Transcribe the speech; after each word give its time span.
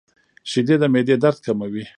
•شیدې 0.49 0.75
د 0.81 0.83
معدې 0.93 1.15
درد 1.23 1.39
کموي. 1.45 1.85